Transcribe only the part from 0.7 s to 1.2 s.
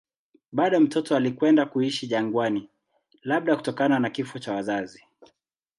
mtoto